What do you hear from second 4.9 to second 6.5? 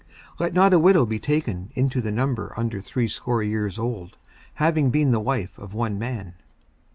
the wife of one man.